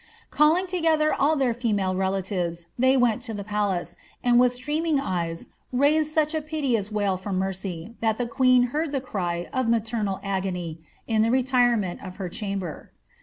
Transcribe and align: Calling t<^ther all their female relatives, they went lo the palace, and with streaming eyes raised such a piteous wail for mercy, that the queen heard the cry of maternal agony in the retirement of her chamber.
Calling 0.31 0.65
t<^ther 0.65 1.13
all 1.19 1.35
their 1.35 1.53
female 1.53 1.95
relatives, 1.95 2.65
they 2.75 2.97
went 2.97 3.29
lo 3.29 3.35
the 3.35 3.43
palace, 3.43 3.97
and 4.23 4.39
with 4.39 4.51
streaming 4.55 4.99
eyes 4.99 5.49
raised 5.71 6.11
such 6.11 6.33
a 6.33 6.41
piteous 6.41 6.91
wail 6.91 7.17
for 7.17 7.31
mercy, 7.31 7.93
that 8.01 8.17
the 8.17 8.25
queen 8.25 8.63
heard 8.73 8.91
the 8.91 8.99
cry 8.99 9.47
of 9.53 9.69
maternal 9.69 10.19
agony 10.23 10.81
in 11.05 11.21
the 11.21 11.29
retirement 11.29 12.03
of 12.03 12.15
her 12.15 12.29
chamber. 12.29 12.91